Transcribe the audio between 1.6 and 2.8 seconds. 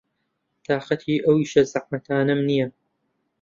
زەحمەتانەم نییە.